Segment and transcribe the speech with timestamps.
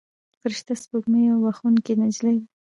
[0.39, 2.47] فرشته سپوږمۍ یوه بښونکې نجلۍ ده.